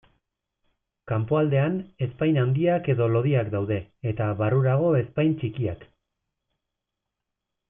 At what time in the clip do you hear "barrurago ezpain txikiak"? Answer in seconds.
4.41-5.87